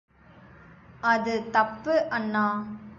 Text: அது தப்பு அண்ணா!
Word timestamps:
அது 1.03 1.33
தப்பு 1.51 1.93
அண்ணா! 2.09 2.45